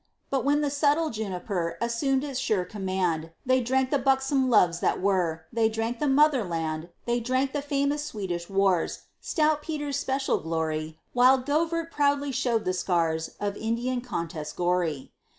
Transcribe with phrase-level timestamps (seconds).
[0.31, 4.99] But when the subtle juniper Assumed its sure command, They drank the buxom loves that
[4.99, 10.97] were, They drank the Motherland; They drank the famous Swedish wars, Stout Peter's special glory,
[11.13, 15.11] While Govert proudly showed the scars Of Indian contests gory.